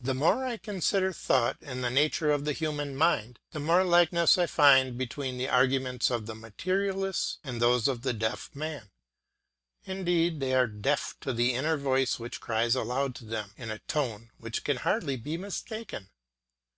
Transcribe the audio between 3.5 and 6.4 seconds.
the more likeness I find between the arguments of the